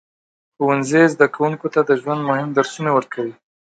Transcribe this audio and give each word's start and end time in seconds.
ښوونځی 0.55 1.03
زده 1.13 1.25
کوونکو 1.35 1.67
ته 1.73 1.79
د 1.89 1.91
ژوند 2.01 2.21
مهم 2.29 2.49
درسونه 2.57 2.89
ورکوي. 2.93 3.33